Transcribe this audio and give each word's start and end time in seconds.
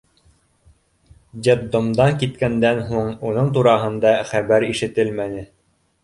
Детдомдан 1.47 2.15
киткәндән 2.23 2.81
һуң 2.87 3.11
уның 3.31 3.51
тураһында 3.57 4.15
хәбәр 4.31 4.65
ишетелмәне. 4.69 5.45